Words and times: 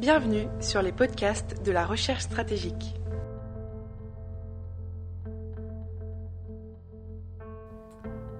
Bienvenue 0.00 0.46
sur 0.60 0.80
les 0.80 0.92
podcasts 0.92 1.60
de 1.64 1.72
la 1.72 1.84
recherche 1.84 2.22
stratégique. 2.22 2.94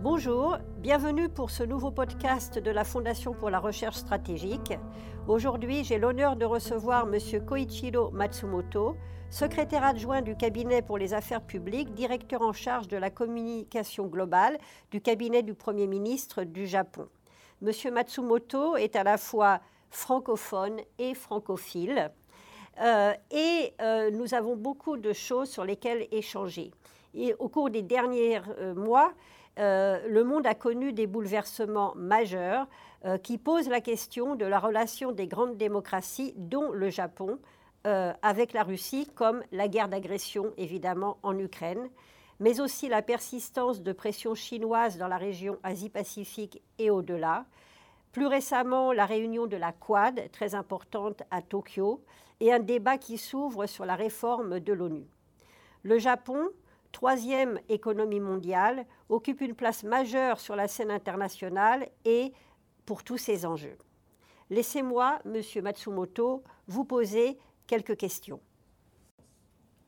Bonjour, 0.00 0.58
bienvenue 0.76 1.28
pour 1.28 1.50
ce 1.50 1.64
nouveau 1.64 1.90
podcast 1.90 2.60
de 2.60 2.70
la 2.70 2.84
Fondation 2.84 3.34
pour 3.34 3.50
la 3.50 3.58
recherche 3.58 3.96
stratégique. 3.96 4.78
Aujourd'hui, 5.26 5.82
j'ai 5.82 5.98
l'honneur 5.98 6.36
de 6.36 6.44
recevoir 6.44 7.08
M. 7.12 7.44
Koichiro 7.44 8.12
Matsumoto, 8.12 8.96
secrétaire 9.28 9.82
adjoint 9.82 10.22
du 10.22 10.36
cabinet 10.36 10.80
pour 10.80 10.96
les 10.96 11.12
affaires 11.12 11.42
publiques, 11.42 11.92
directeur 11.92 12.42
en 12.42 12.52
charge 12.52 12.86
de 12.86 12.96
la 12.96 13.10
communication 13.10 14.06
globale 14.06 14.58
du 14.92 15.00
cabinet 15.00 15.42
du 15.42 15.54
Premier 15.54 15.88
ministre 15.88 16.44
du 16.44 16.68
Japon. 16.68 17.08
M. 17.62 17.72
Matsumoto 17.92 18.76
est 18.76 18.94
à 18.94 19.02
la 19.02 19.18
fois 19.18 19.60
francophone 19.90 20.80
et 20.98 21.14
francophile. 21.14 22.10
Euh, 22.80 23.12
et 23.30 23.74
euh, 23.80 24.10
nous 24.10 24.34
avons 24.34 24.56
beaucoup 24.56 24.96
de 24.96 25.12
choses 25.12 25.50
sur 25.50 25.64
lesquelles 25.64 26.06
échanger. 26.12 26.70
Et 27.14 27.34
au 27.38 27.48
cours 27.48 27.70
des 27.70 27.82
derniers 27.82 28.40
euh, 28.58 28.74
mois, 28.74 29.12
le 29.60 30.22
monde 30.22 30.46
a 30.46 30.54
connu 30.54 30.92
des 30.92 31.08
bouleversements 31.08 31.92
majeurs 31.96 32.68
qui 33.24 33.38
posent 33.38 33.68
la 33.68 33.80
question 33.80 34.36
de 34.36 34.44
la 34.44 34.60
relation 34.60 35.10
des 35.10 35.26
grandes 35.26 35.56
démocraties, 35.56 36.32
dont 36.36 36.70
le 36.70 36.90
Japon, 36.90 37.40
avec 37.82 38.52
la 38.52 38.62
Russie, 38.62 39.10
comme 39.16 39.42
la 39.50 39.66
guerre 39.66 39.88
d'agression 39.88 40.52
évidemment 40.58 41.18
en 41.24 41.36
Ukraine, 41.36 41.90
mais 42.38 42.60
aussi 42.60 42.88
la 42.88 43.02
persistance 43.02 43.82
de 43.82 43.90
pressions 43.90 44.36
chinoises 44.36 44.96
dans 44.96 45.08
la 45.08 45.16
région 45.16 45.58
Asie-Pacifique 45.64 46.62
et 46.78 46.90
au-delà, 46.90 47.44
plus 48.12 48.26
récemment, 48.26 48.92
la 48.92 49.06
réunion 49.06 49.46
de 49.46 49.56
la 49.56 49.72
Quad, 49.72 50.30
très 50.32 50.54
importante 50.54 51.22
à 51.30 51.42
Tokyo, 51.42 52.02
et 52.40 52.52
un 52.52 52.60
débat 52.60 52.98
qui 52.98 53.18
s'ouvre 53.18 53.66
sur 53.66 53.84
la 53.84 53.96
réforme 53.96 54.60
de 54.60 54.72
l'ONU. 54.72 55.06
Le 55.82 55.98
Japon, 55.98 56.48
troisième 56.92 57.60
économie 57.68 58.20
mondiale, 58.20 58.86
occupe 59.08 59.40
une 59.40 59.54
place 59.54 59.82
majeure 59.82 60.40
sur 60.40 60.56
la 60.56 60.68
scène 60.68 60.90
internationale 60.90 61.88
et 62.04 62.32
pour 62.86 63.04
tous 63.04 63.18
ces 63.18 63.44
enjeux. 63.44 63.76
Laissez-moi, 64.50 65.18
Monsieur 65.24 65.62
Matsumoto, 65.62 66.42
vous 66.68 66.84
poser 66.84 67.38
quelques 67.66 67.96
questions. 67.96 68.40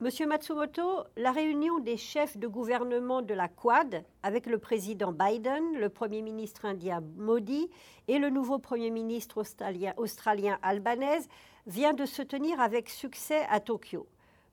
Monsieur 0.03 0.27
Matsumoto, 0.27 1.05
la 1.19 1.31
réunion 1.31 1.79
des 1.79 1.99
chefs 1.99 2.39
de 2.39 2.49
gouvernement 2.49 3.21
de 3.21 3.35
la 3.35 3.49
Quad 3.49 4.03
avec 4.23 4.47
le 4.47 4.57
président 4.57 5.13
Biden, 5.13 5.79
le 5.79 5.91
Premier 5.91 6.23
ministre 6.23 6.65
indien 6.65 7.03
Modi 7.19 7.69
et 8.09 8.19
le 8.19 8.31
nouveau 8.31 8.59
Premier 8.59 8.89
ministre 8.89 9.43
australien, 9.43 9.93
australien 9.99 10.59
Albanese 10.63 11.29
vient 11.67 11.93
de 11.93 12.07
se 12.07 12.23
tenir 12.23 12.61
avec 12.61 12.89
succès 12.89 13.43
à 13.51 13.61
Tokyo. 13.61 14.07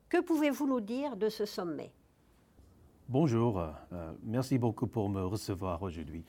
Que 0.10 0.20
pouvez-vous 0.20 0.68
nous 0.68 0.82
dire 0.82 1.16
de 1.16 1.30
ce 1.30 1.46
sommet? 1.46 1.94
Bonjour, 3.08 3.60
euh, 3.60 4.12
merci 4.24 4.58
beaucoup 4.58 4.88
pour 4.88 5.08
me 5.08 5.24
recevoir 5.24 5.82
aujourd'hui. 5.82 6.26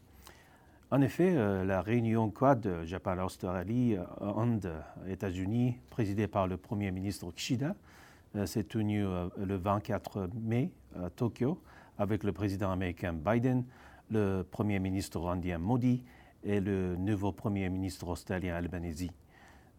En 0.92 1.00
effet, 1.00 1.34
euh, 1.34 1.64
la 1.64 1.82
réunion 1.82 2.30
Quad 2.30 2.84
Japon-Australie, 2.84 3.96
Inde, 4.20 4.72
États-Unis, 5.08 5.76
présidée 5.90 6.28
par 6.28 6.46
le 6.46 6.56
Premier 6.56 6.92
ministre 6.92 7.32
Kishida, 7.32 7.70
euh, 7.70 7.97
s'est 8.44 8.64
tenu 8.64 9.04
euh, 9.04 9.28
le 9.36 9.56
24 9.56 10.28
mai 10.40 10.72
à 11.02 11.10
Tokyo 11.10 11.60
avec 11.98 12.24
le 12.24 12.32
président 12.32 12.70
américain 12.70 13.12
Biden, 13.12 13.64
le 14.10 14.42
premier 14.42 14.78
ministre 14.78 15.26
indien 15.28 15.58
Modi 15.58 16.04
et 16.44 16.60
le 16.60 16.96
nouveau 16.96 17.32
premier 17.32 17.68
ministre 17.68 18.08
australien 18.08 18.54
Albanese. 18.54 19.08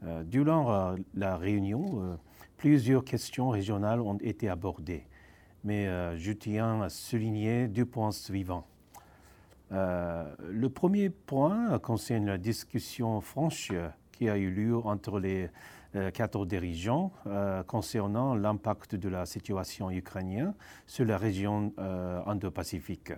Euh, 0.03 0.23
durant 0.23 0.95
la 1.14 1.38
réunion, 1.38 2.17
plusieurs 2.58 3.03
questions 3.03 3.50
régionales 3.50 4.02
ont 4.02 4.17
été 4.17 4.50
abordées, 4.50 5.05
mais 5.64 5.86
je 6.17 6.31
tiens 6.31 6.81
à 6.81 6.89
souligner 6.89 7.67
deux 7.67 7.86
points 7.86 8.11
suivants. 8.11 8.67
le 9.71 10.67
premier 10.67 11.09
point 11.09 11.80
concerne 11.80 12.26
la 12.26 12.38
discussion 12.38 13.21
franche 13.21 13.71
qui 14.20 14.30
a 14.30 14.38
eu 14.38 14.52
lieu 14.52 14.76
entre 14.76 15.20
les 15.20 15.45
euh, 15.45 15.48
quatre 16.14 16.45
dirigeants 16.45 17.11
euh, 17.26 17.64
concernant 17.64 18.36
l'impact 18.36 18.95
de 18.95 19.10
la 19.10 19.26
situation 19.26 19.89
ukrainienne 19.89 20.54
sur 20.86 21.05
la 21.05 21.17
région 21.17 21.73
euh, 21.80 22.22
Indo-Pacifique. 22.26 23.14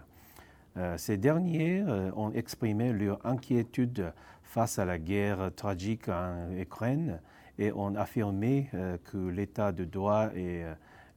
ces 0.95 1.17
derniers 1.17 1.83
ont 2.15 2.31
exprimé 2.31 2.93
leur 2.93 3.19
inquiétude 3.25 4.13
face 4.43 4.79
à 4.79 4.85
la 4.85 4.99
guerre 4.99 5.51
tragique 5.53 6.07
en 6.07 6.49
Ukraine 6.51 7.19
et 7.59 7.73
ont 7.73 7.93
affirmé 7.95 8.69
que 9.03 9.17
l'état 9.17 9.73
de 9.73 9.83
droit 9.83 10.29
et 10.33 10.63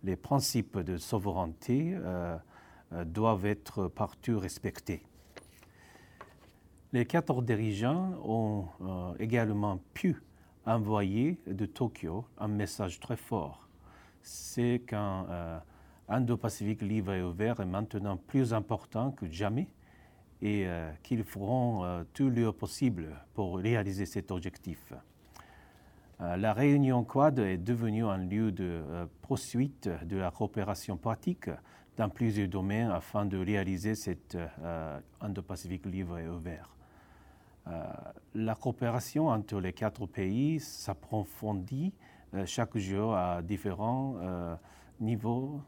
les 0.03 0.17
principes 0.17 0.81
de 0.81 0.97
souveraineté 0.97 1.97
doivent 3.07 3.47
être 3.47 3.87
partout 3.87 4.41
respectés. 4.41 5.03
Les 6.93 7.07
quatre 7.07 7.41
dirigeants 7.41 8.11
ont 8.25 8.67
également 9.21 9.79
pu 9.95 10.21
envoyé 10.67 11.39
de 11.47 11.67
Tokyo 11.67 12.25
un 12.39 12.49
message 12.49 13.01
très 13.01 13.17
fort. 13.17 13.69
C'est 14.23 14.83
qu'un 14.87 15.27
euh, 15.29 15.59
Indo-Pacifique 16.09 16.83
libre 16.83 17.13
et 17.13 17.23
ouvert 17.23 17.61
est 17.61 17.67
maintenant 17.67 18.17
plus 18.17 18.55
important 18.55 19.11
que 19.11 19.31
jamais 19.31 19.69
et 20.41 20.67
euh, 20.67 20.91
qu'ils 21.03 21.25
feront 21.25 21.85
euh, 21.85 22.05
tout 22.13 22.31
leur 22.31 22.55
possible 22.55 23.09
pour 23.35 23.59
réaliser 23.59 24.07
cet 24.07 24.31
objectif. 24.31 24.93
la 26.21 26.53
réunion 26.55 27.05
Quad 27.05 27.39
est 27.39 27.59
devenue 27.59 28.05
un 28.05 28.19
lieu 28.19 28.53
de 28.53 28.83
poursuite 29.21 29.89
de 30.05 30.17
la 30.17 30.31
coopération 30.31 30.97
pratique 30.97 31.51
dans 31.97 32.09
plusieurs 32.09 32.49
domaines 32.49 32.91
afin 32.91 33.27
de 33.27 33.37
réaliser 33.37 33.95
cet 33.95 34.39
Indo-Pacifique 35.21 35.87
libre 35.87 36.19
et 36.19 36.29
ouvert. 36.29 36.75
Euh, 37.67 37.83
la 38.35 38.55
coopération 38.55 39.29
entre 39.29 39.59
les 39.59 39.73
quatre 39.73 40.07
pays 40.07 40.61
s'approfondit 40.61 41.95
euh, 42.35 42.45
chaque 42.47 42.77
jour 42.77 43.17
à 43.17 43.41
différents 43.43 44.17
euh, 44.19 44.55
niveaux, 45.01 45.61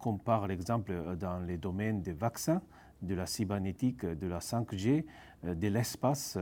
comme 0.00 0.18
par 0.18 0.50
exemple 0.50 0.92
dans 1.16 1.38
les 1.38 1.58
domaines 1.58 2.02
des 2.02 2.12
vaccins, 2.12 2.60
de 3.02 3.14
la 3.14 3.24
cybernétique, 3.24 4.04
de 4.04 4.26
la 4.26 4.40
5G, 4.40 5.04
de 5.44 5.68
l'espace, 5.68 6.36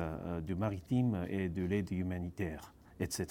du 0.47 0.55
maritime 0.55 1.26
et 1.28 1.50
de 1.50 1.62
l'aide 1.65 1.91
humanitaire, 1.93 2.72
etc. 2.99 3.26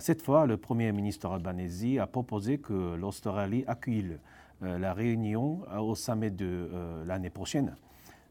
Cette 0.00 0.22
fois, 0.22 0.44
le 0.44 0.56
Premier 0.56 0.90
ministre 0.90 1.30
albanese 1.30 2.00
a 2.00 2.08
proposé 2.08 2.58
que 2.58 2.96
l'Australie 2.96 3.62
accueille 3.68 4.18
la 4.60 4.92
réunion 4.92 5.60
au 5.78 5.94
sommet 5.94 6.30
de 6.32 6.68
l'année 7.06 7.30
prochaine 7.30 7.76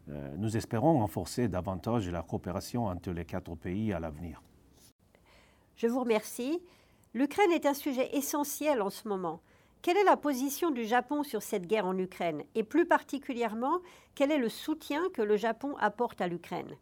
nous 0.07 0.55
espérons 0.55 0.99
renforcer 0.99 1.47
davantage 1.47 2.09
la 2.09 2.21
coopération 2.21 2.85
entre 2.85 3.11
les 3.11 3.25
quatre 3.25 3.55
pays 3.55 3.91
à 3.93 3.99
l'avenir. 3.99 4.41
Je 5.75 5.87
vous 5.87 5.99
remercie. 5.99 6.61
L'Ukraine 7.13 7.51
est 7.51 7.65
un 7.65 7.73
sujet 7.73 8.09
essentiel 8.15 8.81
en 8.81 8.89
ce 8.89 9.07
moment. 9.07 9.41
Quelle 9.81 9.97
est 9.97 10.03
la 10.03 10.17
position 10.17 10.71
du 10.71 10.85
Japon 10.85 11.23
sur 11.23 11.41
cette 11.41 11.67
guerre 11.67 11.85
en 11.85 11.97
Ukraine? 11.97 12.43
Et 12.55 12.63
plus 12.63 12.85
particulièrement, 12.85 13.79
quel 14.15 14.31
est 14.31 14.37
le 14.37 14.49
soutien 14.49 15.01
que 15.13 15.21
le 15.21 15.37
Japon 15.37 15.75
apporte 15.79 16.21
à 16.21 16.27
l'Ukraine? 16.27 16.75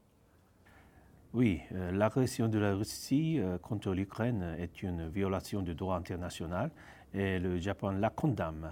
Oui, 1.34 1.62
euh, 1.74 1.92
l'agression 1.92 2.48
de 2.48 2.60
la 2.60 2.76
Russie 2.76 3.40
euh, 3.40 3.58
contre 3.58 3.92
l'Ukraine 3.92 4.56
est 4.60 4.84
une 4.84 5.10
violation 5.10 5.62
du 5.62 5.76
droit 5.76 5.98
international 5.98 6.72
et 7.14 7.40
le 7.40 7.58
Japon 7.58 7.90
la 7.90 8.10
condamne 8.10 8.72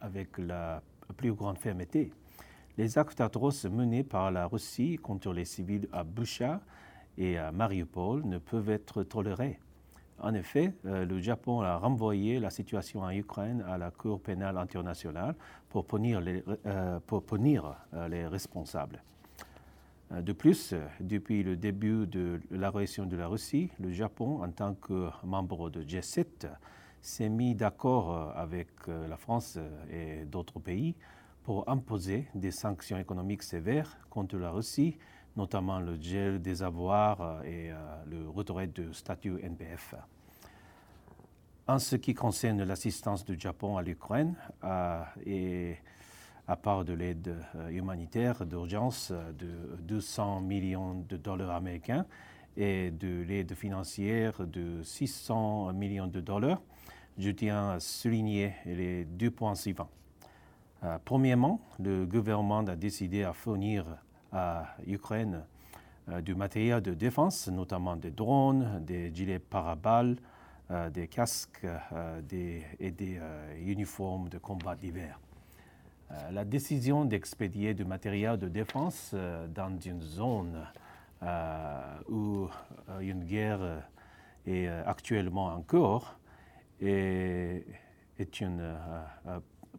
avec 0.00 0.38
la 0.38 0.82
plus 1.16 1.32
grande 1.34 1.58
fermeté. 1.58 2.12
Les 2.78 2.96
actes 2.96 3.20
atroces 3.20 3.66
menés 3.66 4.02
par 4.02 4.30
la 4.30 4.46
Russie 4.46 4.96
contre 4.96 5.34
les 5.34 5.44
civils 5.44 5.88
à 5.92 6.04
Bucha 6.04 6.62
et 7.18 7.36
à 7.36 7.52
Mariupol 7.52 8.24
ne 8.24 8.38
peuvent 8.38 8.70
être 8.70 9.02
tolérés. 9.02 9.58
En 10.18 10.32
effet, 10.32 10.72
euh, 10.86 11.04
le 11.04 11.18
Japon 11.18 11.60
a 11.60 11.76
renvoyé 11.76 12.40
la 12.40 12.48
situation 12.48 13.00
en 13.00 13.10
Ukraine 13.10 13.62
à 13.68 13.76
la 13.76 13.90
Cour 13.90 14.22
pénale 14.22 14.56
internationale 14.56 15.34
pour 15.68 15.84
punir 15.84 16.22
les, 16.22 16.42
euh, 16.66 16.98
euh, 17.10 18.08
les 18.08 18.26
responsables. 18.26 19.02
De 20.10 20.32
plus, 20.32 20.74
depuis 21.00 21.42
le 21.42 21.56
début 21.56 22.06
de 22.06 22.40
l'agression 22.50 23.06
de 23.06 23.16
la 23.16 23.28
Russie, 23.28 23.70
le 23.80 23.90
Japon, 23.92 24.42
en 24.42 24.50
tant 24.50 24.74
que 24.74 25.08
membre 25.24 25.70
de 25.70 25.82
G7, 25.82 26.48
s'est 27.00 27.30
mis 27.30 27.54
d'accord 27.54 28.34
avec 28.36 28.68
la 28.86 29.16
France 29.16 29.58
et 29.90 30.26
d'autres 30.26 30.60
pays 30.60 30.94
pour 31.42 31.68
imposer 31.68 32.28
des 32.34 32.50
sanctions 32.50 32.98
économiques 32.98 33.42
sévères 33.42 33.98
contre 34.10 34.36
la 34.36 34.50
Russie, 34.50 34.96
notamment 35.36 35.80
le 35.80 36.00
gel 36.00 36.40
des 36.40 36.62
avoirs 36.62 37.20
euh, 37.20 37.42
et 37.42 37.72
euh, 37.72 37.76
le 38.06 38.28
retrait 38.28 38.66
du 38.66 38.92
statut 38.92 39.38
NPF. 39.42 39.94
En 41.66 41.78
ce 41.78 41.96
qui 41.96 42.14
concerne 42.14 42.62
l'assistance 42.64 43.24
du 43.24 43.38
Japon 43.38 43.76
à 43.76 43.82
l'Ukraine, 43.82 44.34
euh, 44.64 45.02
et 45.24 45.76
à 46.48 46.56
part 46.56 46.84
de 46.84 46.92
l'aide 46.92 47.36
humanitaire 47.70 48.44
d'urgence 48.44 49.12
de 49.12 49.76
200 49.82 50.40
millions 50.40 50.94
de 51.08 51.16
dollars 51.16 51.52
américains 51.52 52.04
et 52.56 52.90
de 52.90 53.22
l'aide 53.22 53.54
financière 53.54 54.44
de 54.44 54.82
600 54.82 55.72
millions 55.72 56.08
de 56.08 56.20
dollars. 56.20 56.60
Je 57.16 57.30
tiens 57.30 57.70
à 57.70 57.80
souligner 57.80 58.54
les 58.66 59.04
deux 59.04 59.30
points 59.30 59.54
suivants. 59.54 59.88
Euh, 60.84 60.98
premièrement, 61.04 61.60
le 61.78 62.06
gouvernement 62.06 62.60
a 62.60 62.76
décidé 62.76 63.22
à 63.22 63.32
fournir 63.32 63.84
à 64.32 64.74
l'Ukraine 64.86 65.44
euh, 66.08 66.20
du 66.20 66.34
matériel 66.34 66.80
de 66.80 66.94
défense, 66.94 67.48
notamment 67.48 67.96
des 67.96 68.10
drones, 68.10 68.82
des 68.84 69.14
gilets 69.14 69.38
paraballes, 69.38 70.16
euh, 70.70 70.90
des 70.90 71.06
casques 71.06 71.66
des, 72.28 72.64
et 72.80 72.90
des 72.90 73.20
uniformes 73.64 74.28
de 74.28 74.38
combat 74.38 74.74
d'hiver. 74.74 75.20
la 76.30 76.44
décision 76.44 77.04
d'expédier 77.04 77.74
du 77.74 77.84
matériel 77.84 78.36
de 78.38 78.48
défense 78.48 79.14
dans 79.54 79.78
une 79.80 80.02
zone 80.02 80.66
où 82.08 82.48
une 83.00 83.24
guerre 83.24 83.82
est 84.46 84.66
actuellement 84.66 85.46
en 85.46 85.62
cours 85.62 86.18
est, 86.80 88.40
une 88.40 88.76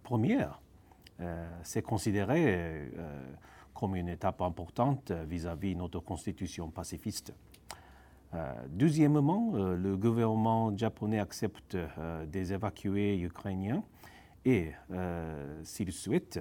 première 0.03 0.59
euh, 0.59 0.62
c'est 1.63 1.81
considéré 1.81 2.43
euh, 2.45 2.89
comme 3.73 3.95
une 3.95 4.09
étape 4.09 4.41
importante 4.41 5.11
vis-à-vis 5.11 5.75
notre 5.75 5.99
constitution 5.99 6.69
pacifiste. 6.69 7.33
Euh, 8.33 8.53
deuxièmement, 8.69 9.53
le 9.53 9.95
gouvernement 9.95 10.75
japonais 10.75 11.19
accepte 11.19 11.77
des 12.27 12.53
évacués 12.53 13.19
ukrainiens 13.19 13.83
et, 14.45 14.71
s'il 15.63 15.91
souhaite, 15.91 16.39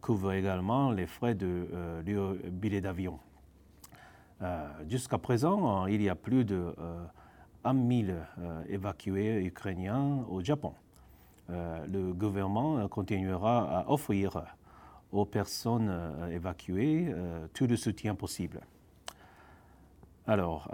couvre 0.00 0.32
également 0.32 0.90
les 0.92 1.06
frais 1.06 1.34
de 1.34 1.68
euh, 1.72 2.50
billet 2.50 2.80
d'avion. 2.80 3.18
Jusqu'à 4.88 5.16
présent, 5.16 5.86
il 5.86 6.02
y 6.02 6.08
a 6.10 6.14
plus 6.14 6.44
de 6.44 6.74
1 7.64 8.04
000 8.06 8.18
évacués 8.68 9.42
ukrainiens 9.42 10.24
au 10.28 10.42
Japon. 10.42 10.74
Euh, 11.50 11.86
le 11.86 12.12
gouvernement 12.12 12.88
continuera 12.88 13.80
à 13.80 13.90
offrir 13.90 14.44
aux 15.12 15.26
personnes 15.26 15.88
euh, 15.90 16.30
évacuées 16.30 17.06
euh, 17.08 17.46
tout 17.52 17.66
le 17.66 17.76
soutien 17.76 18.14
possible. 18.14 18.60
Alors, 20.26 20.70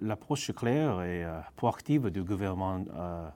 l'approche 0.00 0.50
claire 0.54 1.02
et 1.02 1.26
proactive 1.56 2.08
du 2.08 2.22
gouvernement 2.22 2.82
a 2.96 3.34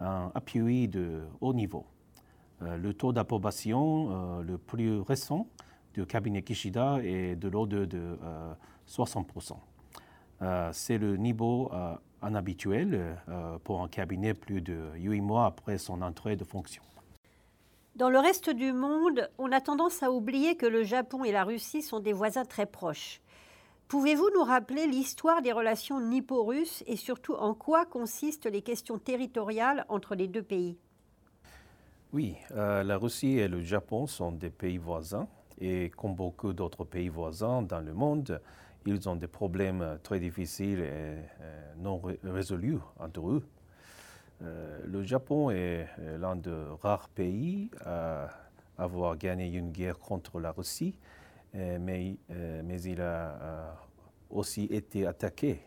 un 0.00 0.32
appui 0.34 0.88
de 0.88 1.20
haut 1.42 1.52
niveau. 1.52 1.84
le 2.62 2.94
taux 2.94 3.12
d'approbation 3.12 4.40
le 4.40 4.56
plus 4.56 5.00
récent 5.02 5.46
du 5.92 6.06
cabinet 6.06 6.40
Kishida 6.40 7.00
est 7.02 7.36
de 7.36 7.48
l'ordre 7.48 7.84
de 7.84 8.18
60%. 8.88 9.58
C'est 10.72 10.96
le 10.96 11.18
niveau 11.18 11.70
inhabituel 12.22 13.18
euh, 13.28 13.58
pour 13.64 13.82
un 13.82 13.88
cabinet 13.88 14.34
plus 14.34 14.60
de 14.60 14.90
huit 14.96 15.20
mois 15.20 15.46
après 15.46 15.78
son 15.78 16.02
entrée 16.02 16.36
de 16.36 16.44
fonction. 16.44 16.82
Dans 17.94 18.10
le 18.10 18.18
reste 18.18 18.50
du 18.50 18.72
monde, 18.72 19.30
on 19.38 19.52
a 19.52 19.60
tendance 19.60 20.02
à 20.02 20.10
oublier 20.10 20.56
que 20.56 20.66
le 20.66 20.82
Japon 20.82 21.24
et 21.24 21.32
la 21.32 21.44
Russie 21.44 21.82
sont 21.82 22.00
des 22.00 22.12
voisins 22.12 22.44
très 22.44 22.66
proches. 22.66 23.22
Pouvez-vous 23.88 24.28
nous 24.34 24.42
rappeler 24.42 24.86
l'histoire 24.86 25.42
des 25.42 25.52
relations 25.52 26.00
nippo-russes 26.00 26.82
et 26.86 26.96
surtout 26.96 27.34
en 27.34 27.54
quoi 27.54 27.86
consistent 27.86 28.46
les 28.46 28.60
questions 28.60 28.98
territoriales 28.98 29.86
entre 29.88 30.14
les 30.14 30.26
deux 30.26 30.42
pays? 30.42 30.76
Oui, 32.12 32.36
euh, 32.50 32.82
la 32.82 32.98
Russie 32.98 33.38
et 33.38 33.48
le 33.48 33.62
Japon 33.62 34.06
sont 34.06 34.32
des 34.32 34.50
pays 34.50 34.76
voisins 34.76 35.28
et 35.58 35.90
comme 35.96 36.14
beaucoup 36.14 36.52
d'autres 36.52 36.84
pays 36.84 37.08
voisins 37.08 37.62
dans 37.62 37.80
le 37.80 37.94
monde, 37.94 38.40
ils 38.86 39.08
ont 39.08 39.16
des 39.16 39.26
problèmes 39.26 39.82
euh, 39.82 39.96
très 40.02 40.20
difficiles 40.20 40.80
et 40.80 41.18
euh, 41.40 41.74
non 41.78 42.00
résolus 42.24 42.78
entre 42.98 43.28
eux. 43.28 43.46
Euh, 44.42 44.80
le 44.86 45.02
Japon 45.02 45.50
est 45.50 45.88
l'un 46.18 46.36
des 46.36 46.54
rares 46.82 47.08
pays 47.08 47.70
à 47.84 48.28
avoir 48.78 49.16
gagné 49.16 49.48
une 49.48 49.72
guerre 49.72 49.98
contre 49.98 50.38
la 50.38 50.52
Russie, 50.52 50.98
mais, 51.54 52.18
mais 52.28 52.82
il 52.82 53.00
a 53.00 53.74
aussi 54.28 54.64
été 54.64 55.06
attaqué 55.06 55.62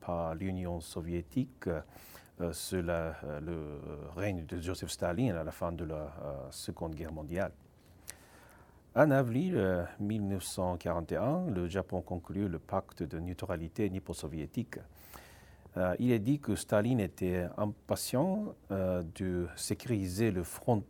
par 0.00 0.36
l'Union 0.36 0.80
soviétique 0.80 1.68
sous 2.52 2.76
le 2.76 3.10
règne 4.14 4.46
de 4.46 4.60
Joseph 4.60 4.90
Staline 4.90 5.32
à 5.32 5.42
la 5.42 5.50
fin 5.50 5.72
de 5.72 5.84
la 5.84 6.12
Seconde 6.52 6.94
Guerre 6.94 7.12
mondiale. 7.12 7.50
En 8.94 9.10
avril 9.10 9.86
1941, 10.00 11.22
euh, 11.22 11.50
le 11.50 11.66
Japon 11.66 12.02
conclut 12.02 12.46
le 12.46 12.58
pacte 12.58 13.02
de 13.02 13.18
neutralité 13.18 13.88
nippo-soviétique. 13.88 14.76
Euh, 15.78 15.96
il 15.98 16.12
est 16.12 16.18
dit 16.18 16.40
que 16.40 16.54
Staline 16.54 17.00
était 17.00 17.46
impatient 17.56 18.54
euh, 18.70 19.02
de 19.14 19.48
sécuriser 19.56 20.30
le 20.30 20.42
front 20.42 20.84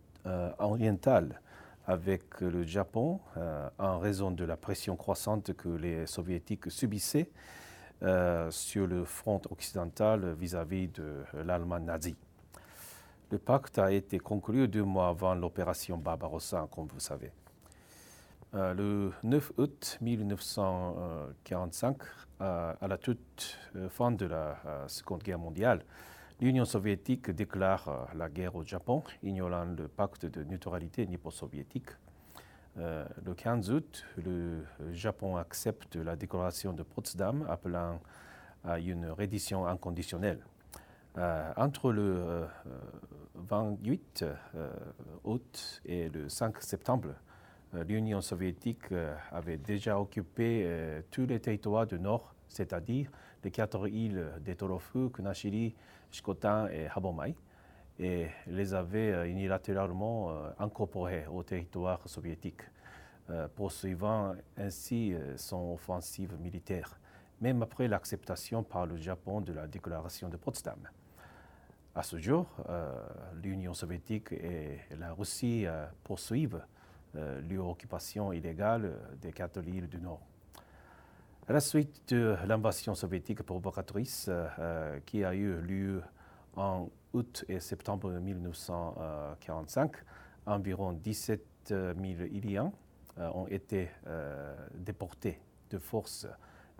oriental 0.59 1.41
avec 1.85 2.39
le 2.39 2.63
Japon 2.63 3.19
en 3.77 3.99
raison 3.99 4.31
de 4.31 4.45
la 4.45 4.55
pression 4.55 4.95
croissante 4.95 5.53
que 5.53 5.67
les 5.67 6.05
soviétiques 6.05 6.71
subissaient 6.71 7.29
sur 8.49 8.87
le 8.87 9.03
front 9.03 9.41
occidental 9.51 10.33
vis-à-vis 10.39 10.87
-vis 10.87 10.95
de 10.95 11.25
l'Allemagne 11.43 11.83
nazie. 11.83 12.15
Le 13.31 13.37
pacte 13.37 13.79
a 13.79 13.91
été 13.91 14.17
conclu 14.17 14.69
deux 14.69 14.85
mois 14.85 15.09
avant 15.09 15.35
l'opération 15.35 15.97
Barbarossa, 15.97 16.69
comme 16.71 16.87
vous 16.87 17.01
savez. 17.01 17.33
Euh, 18.55 18.73
le 18.75 19.11
9 19.23 19.53
août 19.57 19.97
1945, 20.01 21.97
à 22.39 22.77
la 22.87 22.97
toute 22.99 23.57
euh, 23.75 23.89
fin 23.89 24.11
de 24.11 24.27
la 24.27 24.59
euh, 24.67 24.87
Seconde 24.87 25.23
Guerre 25.23 25.39
mondiale, 25.39 25.83
l'Union 26.39 26.63
soviétique 26.65 27.31
déclare 27.31 28.09
la 28.13 28.29
guerre 28.29 28.55
au 28.55 28.63
Japon, 28.63 29.01
ignorant 29.23 29.65
le 29.65 29.87
pacte 29.87 30.27
de 30.27 30.43
neutralité 30.43 31.07
nippo-soviétique. 31.07 31.89
le 32.75 33.33
15 33.35 33.71
août, 33.71 34.05
le 34.17 34.65
Japon 34.91 35.37
accepte 35.37 35.95
la 35.95 36.15
déclaration 36.15 36.73
de 36.73 36.83
Potsdam, 36.83 37.45
appelant 37.49 38.01
à 38.63 38.77
une 38.79 39.05
reddition 39.05 39.65
inconditionnelle. 39.65 40.43
entre 41.55 41.91
le 41.93 42.45
28 43.35 44.25
août 45.23 45.81
et 45.85 46.09
le 46.09 46.27
5 46.27 46.61
septembre, 46.61 47.09
euh, 47.09 47.32
l'Union 47.81 48.21
soviétique 48.21 48.91
euh, 48.91 49.15
avait 49.31 49.57
déjà 49.57 49.99
occupé 49.99 50.63
euh, 50.65 51.01
tous 51.09 51.25
les 51.25 51.39
territoires 51.39 51.87
du 51.87 51.99
nord, 51.99 52.35
c'est-à-dire 52.47 53.09
les 53.43 53.51
quatre 53.51 53.87
îles 53.87 54.25
de 54.45 54.53
Torofu, 54.53 55.09
Kunashiri, 55.09 55.75
Shikotan 56.11 56.67
et 56.67 56.87
Habomai, 56.87 57.35
et 57.99 58.27
les 58.47 58.73
avait 58.73 59.29
unilatéralement 59.29 60.31
incorporés 60.57 61.25
au 61.27 61.43
territoire 61.43 62.01
soviétique, 62.07 62.61
poursuivant 63.55 64.33
ainsi 64.57 65.13
son 65.35 65.73
offensive 65.73 66.35
militaire, 66.39 66.99
même 67.39 67.61
après 67.61 67.87
l'acceptation 67.87 68.63
par 68.63 68.87
le 68.87 68.97
Japon 68.97 69.41
de 69.41 69.53
la 69.53 69.67
déclaration 69.67 70.27
de 70.29 70.37
Potsdam. 70.37 70.79
À 71.93 72.01
ce 72.01 72.17
jour, 72.17 72.47
l'Union 73.43 73.75
soviétique 73.75 74.31
et 74.31 74.79
la 74.97 75.13
Russie 75.13 75.67
poursuivent 76.03 76.63
euh, 77.15 77.41
l'occupation 77.49 78.33
illégale 78.33 78.93
des 79.21 79.31
quatre 79.31 79.63
îles 79.67 79.87
du 79.87 79.99
Nord. 79.99 80.21
À 81.47 81.53
la 81.53 81.59
suite 81.59 82.13
de 82.13 82.35
l'invasion 82.47 82.95
soviétique 82.95 83.43
provocatrice 83.43 84.27
euh, 84.29 84.47
euh, 84.59 84.99
qui 85.05 85.23
a 85.23 85.35
eu 85.35 85.61
lieu 85.61 86.01
en 86.55 86.89
août 87.13 87.45
et 87.49 87.59
septembre 87.59 88.11
1945, 88.11 89.91
environ 90.45 90.93
17 90.93 91.41
000 91.67 91.95
Iliens 92.31 92.71
ont 93.17 93.47
été 93.47 93.89
déportés 94.73 95.39
de 95.69 95.77
force 95.77 96.27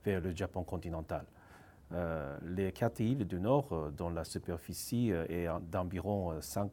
vers 0.03 0.19
le 0.21 0.35
Japon 0.35 0.63
continental. 0.63 1.25
les 2.43 2.71
quatre 2.71 2.99
îles 2.99 3.25
du 3.25 3.39
Nord, 3.39 3.91
dont 3.95 4.09
la 4.09 4.23
superficie 4.23 5.11
est 5.11 5.47
d'environ 5.71 6.39
5, 6.41 6.69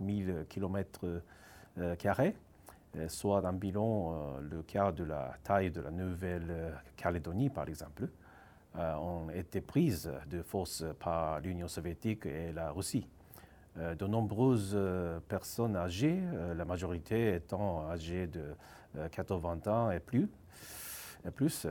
000 0.00 0.44
km 0.48 1.00
euh, 1.04 1.20
carrés, 1.98 2.34
euh, 2.96 3.08
soit 3.08 3.44
environ 3.44 4.12
euh, 4.12 4.40
le 4.50 4.62
quart 4.62 4.92
de 4.92 5.04
la 5.04 5.34
taille 5.44 5.70
de 5.70 5.80
la 5.80 5.90
Nouvelle-Calédonie, 5.90 7.50
par 7.50 7.68
exemple, 7.68 8.08
ont 8.74 9.28
été 9.30 9.60
prises 9.60 10.08
de 10.30 10.40
force 10.40 10.84
par 11.00 11.40
l'Union 11.40 11.66
soviétique 11.66 12.26
et 12.26 12.52
la 12.52 12.70
Russie. 12.70 13.08
de 13.76 14.06
nombreuses 14.06 14.78
personnes 15.26 15.74
âgées, 15.74 16.22
la 16.56 16.64
majorité 16.64 17.34
étant 17.34 17.88
âgées 17.90 18.28
de 18.28 18.54
80 19.10 19.66
ans 19.66 19.90
et 19.90 19.98
plus, 19.98 20.28
et 21.26 21.30
plus 21.32 21.66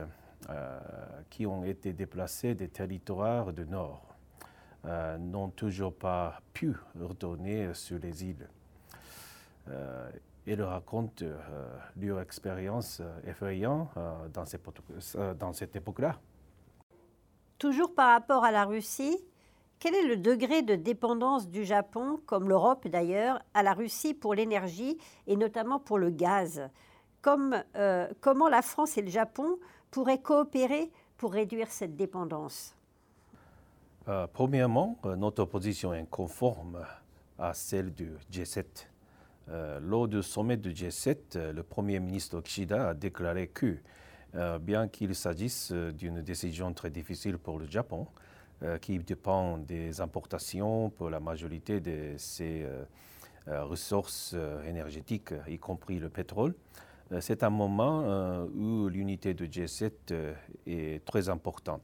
qui 1.30 1.46
ont 1.46 1.64
été 1.64 1.94
déplacées 1.94 2.54
des 2.54 2.68
territoires 2.68 3.54
du 3.54 3.64
Nord, 3.64 4.14
n'ont 5.18 5.50
toujours 5.50 5.94
pas 5.94 6.42
pu 6.52 6.76
retourner 7.00 7.72
sur 7.72 7.98
les 8.00 8.22
îles. 8.24 8.48
Euh, 9.70 10.10
ils 10.46 10.62
racontent 10.62 11.24
leur 12.00 12.20
expérience 12.20 13.02
effrayante 13.26 13.90
dans, 14.32 14.44
dans 15.38 15.52
cette 15.52 15.76
époque-là. 15.76 16.18
Toujours 17.58 17.94
par 17.94 18.12
rapport 18.12 18.44
à 18.44 18.50
la 18.50 18.64
Russie, 18.64 19.18
quel 19.80 19.94
est 19.94 20.06
le 20.06 20.16
degré 20.16 20.62
de 20.62 20.74
dépendance 20.74 21.48
du 21.48 21.64
Japon, 21.64 22.20
comme 22.26 22.48
l'Europe 22.48 22.88
d'ailleurs, 22.88 23.40
à 23.54 23.62
la 23.62 23.74
Russie 23.74 24.12
pour 24.12 24.34
l'énergie 24.34 24.98
et 25.28 25.36
notamment 25.36 25.78
pour 25.78 25.98
le 25.98 26.10
gaz? 26.10 26.68
Comme, 27.22 27.62
euh, 27.76 28.08
Comment 28.20 28.48
la 28.48 28.62
France 28.62 28.98
et 28.98 29.02
le 29.02 29.10
Japon 29.10 29.56
pourraient 29.92 30.20
coopérer 30.20 30.90
pour 31.16 31.32
réduire 31.32 31.70
cette 31.70 31.94
dépendance? 31.94 32.74
Euh, 34.08 34.26
Premièrement, 34.32 34.98
euh, 35.04 35.14
notre 35.14 35.44
position 35.44 35.94
est 35.94 36.10
conforme 36.10 36.84
à 37.38 37.54
celle 37.54 37.94
du 37.94 38.10
G7. 38.32 38.87
Lors 39.80 40.08
du 40.08 40.22
sommet 40.22 40.56
du 40.56 40.70
G7, 40.72 41.50
le 41.50 41.62
Premier 41.62 42.00
ministre 42.00 42.40
Kishida 42.40 42.90
a 42.90 42.94
déclaré 42.94 43.48
que, 43.48 43.76
bien 44.60 44.88
qu'il 44.88 45.14
s'agisse 45.14 45.72
d'une 45.72 46.22
décision 46.22 46.72
très 46.72 46.90
difficile 46.90 47.38
pour 47.38 47.58
le 47.58 47.66
Japon, 47.66 48.06
euh, 48.64 48.76
qui 48.78 48.98
dépend 48.98 49.56
des 49.56 50.00
importations 50.00 50.90
pour 50.90 51.10
la 51.10 51.20
majorité 51.20 51.78
de 51.78 52.16
euh, 52.40 52.84
euh, 53.46 53.64
ressources 53.64 54.34
énergétiques, 54.66 55.32
y 55.46 55.58
compris 55.58 56.00
le 56.00 56.08
pétrole. 56.08 56.56
C'est 57.20 57.44
un 57.44 57.50
moment 57.50 58.46
où 58.54 58.88
l'unité 58.88 59.32
de 59.32 59.46
G7 59.46 59.92
est 60.66 61.04
très 61.06 61.28
importante. 61.28 61.80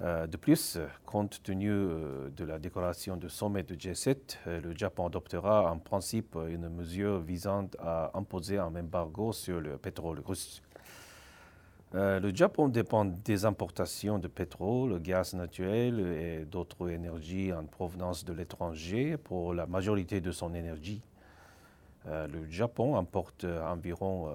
De 0.00 0.36
plus, 0.36 0.78
compte 1.06 1.40
tenu 1.44 1.68
de 1.68 2.44
la 2.44 2.58
déclaration 2.58 3.16
du 3.16 3.28
sommet 3.28 3.62
de 3.62 3.76
G7, 3.76 4.36
le 4.46 4.76
Japon 4.76 5.06
adoptera 5.06 5.70
en 5.70 5.78
principe 5.78 6.36
une 6.48 6.68
mesure 6.68 7.20
visant 7.20 7.68
à 7.78 8.10
imposer 8.14 8.58
un 8.58 8.74
embargo 8.74 9.32
sur 9.32 9.60
le 9.60 9.78
pétrole 9.78 10.20
russe. 10.26 10.60
Euh, 11.94 12.20
le 12.20 12.34
Japon 12.34 12.68
dépend 12.68 13.04
des 13.04 13.44
importations 13.44 14.18
de 14.18 14.26
pétrole, 14.26 14.98
gaz 15.00 15.34
naturel 15.34 16.00
et 16.00 16.44
d'autres 16.46 16.88
énergies 16.88 17.52
en 17.52 17.64
provenance 17.64 18.24
de 18.24 18.32
l'étranger 18.32 19.18
pour 19.18 19.52
la 19.52 19.66
majorité 19.66 20.22
de 20.22 20.32
son 20.32 20.54
énergie. 20.54 21.02
Euh, 22.08 22.26
le 22.28 22.50
Japon 22.50 22.96
importe 22.96 23.44
environ 23.44 24.32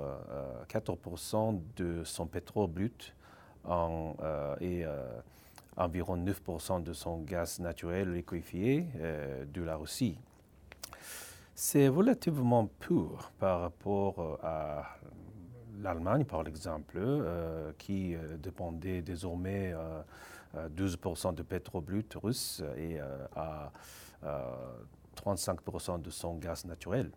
14% 0.70 1.56
euh, 1.56 1.60
de 1.78 2.04
son 2.04 2.28
pétrole 2.28 2.70
brut 2.70 3.14
et 4.62 4.86
environ 5.77 6.17
9% 6.17 6.84
de 6.84 6.93
son 6.93 7.19
gaz 7.19 7.60
naturel 7.60 8.13
liquéfié 8.13 8.88
de 9.53 9.62
la 9.62 9.75
Russie. 9.75 10.17
C'est 11.60 11.88
relativement 11.88 12.67
pur 12.67 13.31
par 13.39 13.62
rapport 13.62 14.39
à 14.43 14.98
l'Allemagne, 15.81 16.24
par 16.25 16.48
exemple, 16.48 16.98
euh, 16.98 17.72
qui 17.77 18.15
euh, 18.15 18.38
dépendait 18.38 19.01
désormais 19.01 19.74
12% 20.55 21.29
euh, 21.29 21.31
de 21.31 21.43
pétrole 21.43 21.84
brut 21.84 22.13
russe 22.22 22.63
et 22.77 23.00
à 23.36 23.72
35% 25.15 26.01
de 26.01 26.10
son 26.10 26.36
gaz 26.36 26.65
naturel. 26.65 27.12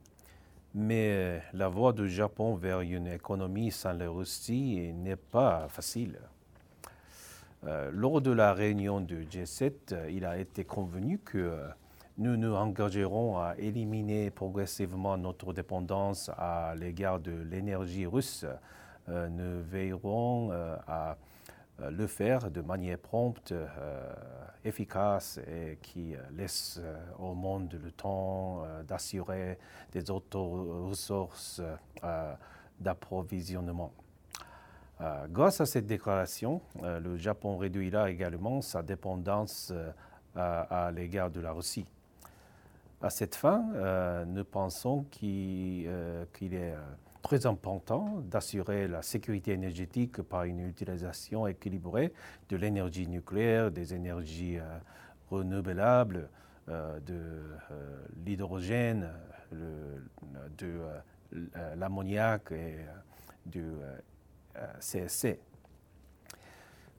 Mais 0.74 1.42
la 1.52 1.68
voie 1.68 1.92
du 1.92 2.08
Japon 2.08 2.54
vers 2.54 2.80
une 2.80 3.08
économie 3.08 3.70
sans 3.70 3.92
la 3.92 4.08
Russie 4.08 4.92
n'est 4.94 5.16
pas 5.16 5.68
facile. 5.68 6.18
Lors 7.62 8.20
de 8.20 8.30
la 8.30 8.54
réunion 8.54 9.00
du 9.00 9.26
G7, 9.26 10.10
il 10.10 10.24
a 10.24 10.38
été 10.38 10.64
convenu 10.64 11.18
que 11.18 11.58
nous 12.20 12.36
nous 12.36 12.54
engagerons 12.54 13.38
à 13.38 13.54
éliminer 13.56 14.30
progressivement 14.30 15.16
notre 15.16 15.54
dépendance 15.54 16.30
à 16.36 16.74
l'égard 16.76 17.18
de 17.18 17.32
l'énergie 17.32 18.04
russe. 18.04 18.44
Euh, 19.08 19.28
nous 19.28 19.62
veillerons 19.62 20.50
euh, 20.52 20.76
à 20.86 21.16
euh, 21.80 21.90
le 21.90 22.06
faire 22.06 22.50
de 22.50 22.60
manière 22.60 22.98
prompte, 22.98 23.54
efficace 24.66 25.40
et 25.50 25.78
qui 25.80 26.14
laisse 26.36 26.78
au 27.18 27.32
monde 27.32 27.80
le 27.82 27.90
temps 27.90 28.64
d'assurer 28.86 29.58
des 29.90 30.10
autres 30.10 30.38
ressources 30.38 31.62
d'approvisionnement. 32.78 33.90
Grâce 35.30 35.60
à 35.60 35.66
cette 35.66 35.86
déclaration, 35.86 36.60
le 36.82 37.16
Japon 37.16 37.56
réduira 37.56 38.10
également 38.10 38.60
sa 38.60 38.82
dépendance 38.82 39.72
à 40.36 40.90
l'égard 40.94 41.30
de 41.30 41.40
la 41.40 41.52
Russie. 41.52 41.86
À 43.02 43.08
cette 43.08 43.34
fin, 43.34 43.64
euh, 43.76 44.26
nous 44.26 44.44
pensons 44.44 45.04
qu'il 45.10 45.86
euh, 45.88 46.24
est 46.42 46.52
euh, 46.52 46.76
très 47.22 47.46
important 47.46 48.20
d'assurer 48.30 48.88
la 48.88 49.00
sécurité 49.00 49.52
énergétique 49.52 50.20
par 50.20 50.44
une 50.44 50.68
utilisation 50.68 51.46
équilibrée 51.46 52.12
de 52.50 52.58
l'énergie 52.58 53.06
nucléaire, 53.06 53.70
des 53.70 53.94
énergies 53.94 54.58
renouvelables, 55.30 56.28
de 56.68 57.42
l'hydrogène, 58.24 59.10
de 59.52 60.80
l'ammoniac 61.76 62.52
et 62.52 62.76
du 63.44 63.64
CSC. 64.80 65.38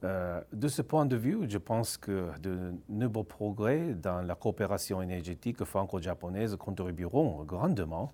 Euh, 0.04 0.42
de 0.52 0.68
ce 0.68 0.82
point 0.82 1.06
de 1.06 1.16
vue, 1.16 1.48
je 1.48 1.60
pense 1.60 1.98
que 1.98 2.32
de 2.40 2.74
nouveaux 2.90 3.24
progrès 3.24 3.94
dans 3.94 4.22
la 4.22 4.34
coopération 4.34 5.02
énergétique 5.02 5.64
franco-japonaise 5.64 6.56
contribueront 6.56 7.44
grandement 7.44 8.12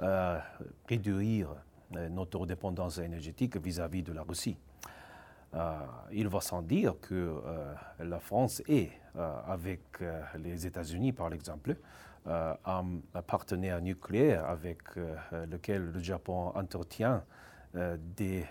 à 0.00 0.42
réduire 0.88 1.48
euh, 1.96 2.08
notre 2.08 2.46
dépendance 2.46 2.98
énergétique 2.98 3.56
vis-à-vis 3.56 4.04
de 4.04 4.12
la 4.12 4.22
Russie. 4.22 4.56
Euh, 5.54 5.72
il 6.12 6.28
va 6.28 6.40
sans 6.40 6.62
dire 6.62 6.94
que 7.00 7.40
la 7.98 8.20
France 8.20 8.62
est, 8.68 8.90
avec 9.46 9.80
les 10.38 10.66
États-Unis 10.66 11.12
par 11.12 11.32
exemple, 11.32 11.76
un 12.26 13.00
partenaire 13.26 13.80
nucléaire 13.80 14.48
avec 14.48 14.82
lequel 15.32 15.92
le 15.92 16.00
Japon 16.00 16.50
entretient 16.56 17.22
des 18.16 18.44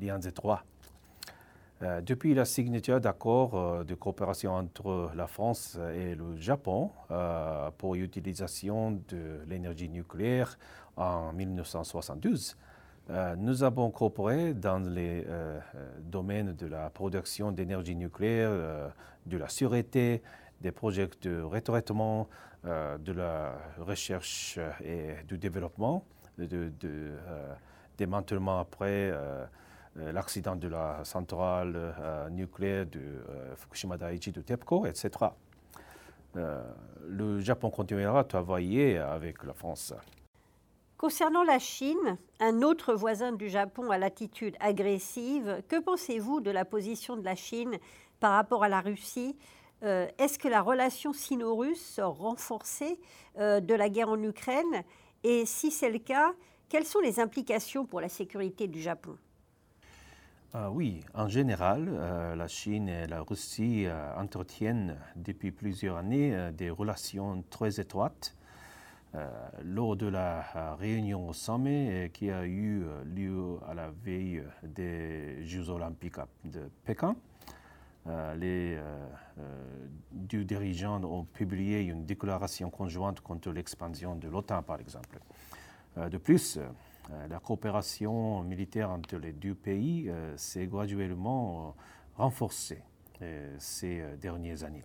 liens 0.00 0.20
étroits. 0.20 0.64
Euh, 1.82 2.00
depuis 2.00 2.32
la 2.32 2.46
signature 2.46 3.00
d'accords 3.00 3.54
euh, 3.54 3.84
de 3.84 3.94
coopération 3.94 4.54
entre 4.54 5.10
la 5.14 5.26
France 5.26 5.78
et 5.94 6.14
le 6.14 6.38
Japon 6.38 6.90
euh, 7.10 7.70
pour 7.76 7.96
l'utilisation 7.96 8.92
de 9.08 9.40
l'énergie 9.46 9.90
nucléaire 9.90 10.58
en 10.96 11.32
1972, 11.34 12.56
nous 13.38 13.62
avons 13.62 13.92
coopéré 13.92 14.52
dans 14.52 14.80
les 14.80 15.24
domaines 16.00 16.54
de 16.54 16.66
la 16.66 16.90
production 16.90 17.52
d'énergie 17.52 17.94
nucléaire, 17.94 18.50
de 19.26 19.36
la 19.36 19.48
sûreté, 19.48 20.22
des 20.60 20.72
projets 20.72 21.08
de 21.22 21.40
retraitement, 21.40 22.28
de 22.64 23.12
la 23.12 23.58
recherche 23.78 24.58
et 24.82 25.22
du 25.28 25.38
développement, 25.38 26.04
démantèlement 27.96 28.60
après 28.60 29.12
euh, 29.98 30.12
l'accident 30.12 30.56
de 30.56 30.68
la 30.68 31.04
centrale 31.04 31.72
euh, 31.76 32.28
nucléaire 32.28 32.86
de 32.86 33.00
euh, 33.00 33.56
Fukushima 33.56 33.96
Daiichi 33.96 34.32
de 34.32 34.42
TEPCO, 34.42 34.86
etc. 34.86 35.10
le 36.34 37.40
Japon 37.40 37.70
continuera 37.70 38.20
à 38.20 38.24
travailler 38.24 38.98
avec 38.98 39.42
la 39.42 39.54
France. 39.54 39.94
Concernant 40.98 41.44
la 41.44 41.58
Chine, 41.58 42.18
un 42.40 42.60
autre 42.60 42.94
voisin 42.94 43.32
du 43.32 43.48
Japon 43.48 43.90
à 43.90 43.96
l'attitude 43.96 44.54
agressive, 44.60 45.62
que 45.68 45.80
pensez-vous 45.80 46.40
de 46.40 46.50
la 46.50 46.66
position 46.66 47.16
de 47.16 47.24
la 47.24 47.34
Chine 47.34 47.78
par 48.20 48.32
rapport 48.32 48.64
à 48.64 48.68
la 48.68 48.80
Russie? 48.82 49.36
Est-ce 49.82 50.38
que 50.38 50.48
la 50.48 50.60
relation 50.60 51.14
sino-russe 51.14 51.80
sort 51.80 52.16
renforcée 52.18 52.98
de 53.38 53.74
la 53.74 53.88
guerre 53.88 54.10
en 54.10 54.22
Ukraine? 54.22 54.84
Et 55.22 55.46
si 55.46 55.70
c'est 55.70 55.90
le 55.90 55.98
cas, 55.98 56.32
quelles 56.68 56.84
sont 56.84 57.00
les 57.00 57.20
implications 57.20 57.84
pour 57.84 58.00
la 58.00 58.08
sécurité 58.08 58.66
du 58.68 58.80
Japon? 58.80 59.16
Ah 60.58 60.70
oui, 60.70 61.02
en 61.12 61.28
général, 61.28 61.86
euh, 61.90 62.34
la 62.34 62.48
Chine 62.48 62.88
et 62.88 63.06
la 63.06 63.20
Russie 63.20 63.84
euh, 63.86 64.16
entretiennent 64.16 64.96
depuis 65.14 65.50
plusieurs 65.50 65.98
années 65.98 66.34
euh, 66.34 66.50
des 66.50 66.70
relations 66.70 67.44
très 67.50 67.78
étroites. 67.80 68.34
lors 69.64 69.96
de 69.96 70.08
la 70.08 70.74
réunion 70.78 71.28
au 71.28 71.32
sommet 71.32 72.10
qui 72.12 72.30
a 72.30 72.44
eu 72.44 72.84
lieu 73.16 73.58
à 73.66 73.72
la 73.72 73.90
veille 74.04 74.42
des 74.62 75.42
Jeux 75.42 75.70
olympiques 75.70 76.20
de 76.44 76.68
Pékin, 76.84 77.16
les 78.36 78.78
deux 80.12 80.44
dirigeants 80.44 81.02
ont 81.02 81.24
publié 81.24 81.80
une 81.80 82.04
déclaration 82.04 82.68
conjointe 82.68 83.20
contre 83.20 83.52
l'expansion 83.52 84.16
de 84.16 84.28
l'OTAN, 84.28 84.62
par 84.62 84.80
exemple. 84.80 85.18
De 85.96 86.18
plus, 86.18 86.58
euh, 87.10 87.28
la 87.28 87.38
coopération 87.38 88.42
militaire 88.42 88.90
entre 88.90 89.16
les 89.16 89.32
deux 89.32 89.54
pays 89.54 90.08
euh, 90.08 90.36
s'est 90.36 90.66
graduellement 90.66 91.68
euh, 91.68 92.22
renforcée 92.22 92.82
ces 93.58 94.04
dernières 94.20 94.62
années. 94.62 94.84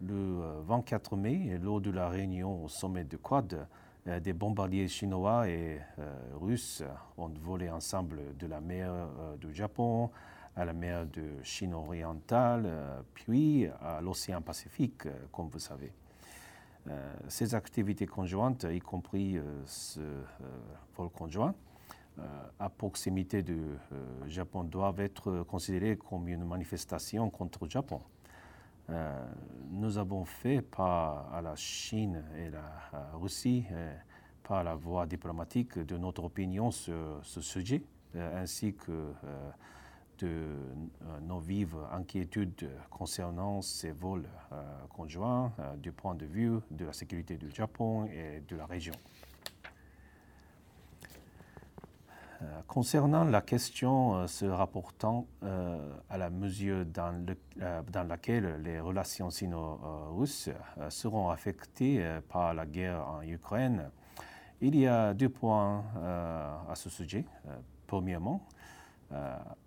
Le 0.00 0.60
24 0.62 1.16
mai, 1.16 1.58
lors 1.60 1.80
de 1.80 1.90
la 1.90 2.08
réunion 2.08 2.62
au 2.62 2.68
sommet 2.68 3.02
de 3.02 3.16
Quad, 3.16 3.66
des 4.06 4.32
bombardiers 4.32 4.86
chinois 4.86 5.48
et 5.48 5.80
russes 6.40 6.84
ont 7.18 7.32
volé 7.42 7.70
ensemble 7.70 8.36
de 8.38 8.46
la 8.46 8.60
mer 8.60 8.92
du 9.40 9.52
Japon 9.52 10.10
à 10.54 10.64
la 10.64 10.74
mer 10.74 11.06
de 11.06 11.42
Chine 11.42 11.74
orientale, 11.74 13.02
puis 13.14 13.66
à 13.82 14.00
l'océan 14.00 14.40
Pacifique, 14.40 15.08
comme 15.32 15.48
vous 15.48 15.58
savez. 15.58 15.92
Ces 17.28 17.54
activités 17.54 18.06
conjointes, 18.06 18.66
y 18.70 18.78
compris 18.78 19.38
ce 19.64 20.00
vol 20.96 21.08
conjoint, 21.10 21.54
à 22.58 22.68
proximité 22.68 23.42
du 23.42 23.60
Japon, 24.26 24.64
doivent 24.64 25.00
être 25.00 25.44
considérées 25.44 25.96
comme 25.96 26.28
une 26.28 26.44
manifestation 26.44 27.30
contre 27.30 27.64
le 27.64 27.70
Japon. 27.70 28.00
Euh, 28.90 29.24
nous 29.70 29.96
avons 29.96 30.24
fait 30.24 30.60
par 30.60 31.32
à 31.32 31.40
la 31.40 31.56
Chine 31.56 32.22
et 32.36 32.50
la 32.50 33.10
Russie, 33.14 33.64
euh, 33.72 33.94
par 34.42 34.62
la 34.62 34.74
voie 34.74 35.06
diplomatique, 35.06 35.78
de 35.78 35.96
notre 35.96 36.24
opinion 36.24 36.70
sur 36.70 37.18
ce 37.22 37.40
sujet, 37.40 37.82
euh, 38.14 38.42
ainsi 38.42 38.74
que 38.74 39.12
de 40.24 40.56
nos 41.22 41.38
vives 41.38 41.76
inquiétudes 41.92 42.68
concernant 42.90 43.62
ces 43.62 43.90
vols 43.90 44.28
conjoints 44.90 45.52
du 45.78 45.92
point 45.92 46.14
de 46.14 46.26
vue 46.26 46.58
de 46.70 46.86
la 46.86 46.92
sécurité 46.92 47.36
du 47.36 47.50
Japon 47.50 48.06
et 48.06 48.42
de 48.48 48.56
la 48.56 48.66
région. 48.66 48.94
Euh, 52.44 52.60
concernant 52.66 53.24
la 53.24 53.40
question 53.40 54.16
euh, 54.16 54.26
se 54.26 54.44
rapportant 54.44 55.26
euh, 55.42 55.78
à 56.10 56.18
la 56.18 56.30
mesure 56.30 56.84
dans, 56.84 57.24
laquelle 58.08 58.60
les 58.62 58.80
relations 58.80 59.30
sino-russes 59.30 60.50
seront 60.88 61.30
affectées 61.30 62.04
par 62.28 62.54
la 62.54 62.66
guerre 62.66 63.06
en 63.08 63.22
Ukraine, 63.22 63.90
il 64.60 64.76
y 64.76 64.86
a 64.86 65.14
deux 65.14 65.28
points 65.28 65.84
à 66.68 66.74
ce 66.74 66.90
sujet. 66.90 67.24
premièrement, 67.86 68.40